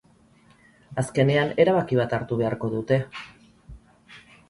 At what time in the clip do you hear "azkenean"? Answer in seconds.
1.01-1.53